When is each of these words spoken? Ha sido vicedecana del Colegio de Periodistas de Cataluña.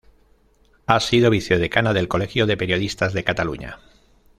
Ha 0.87 0.99
sido 0.99 1.29
vicedecana 1.29 1.93
del 1.93 2.07
Colegio 2.07 2.47
de 2.47 2.57
Periodistas 2.57 3.13
de 3.13 3.23
Cataluña. 3.23 3.77